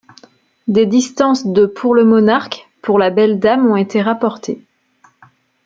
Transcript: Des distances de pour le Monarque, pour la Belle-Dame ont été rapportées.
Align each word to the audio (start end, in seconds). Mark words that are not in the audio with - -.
Des 0.67 0.87
distances 0.87 1.45
de 1.45 1.67
pour 1.67 1.93
le 1.93 2.03
Monarque, 2.05 2.67
pour 2.81 2.97
la 2.97 3.11
Belle-Dame 3.11 3.67
ont 3.69 3.75
été 3.75 4.01
rapportées. 4.01 4.65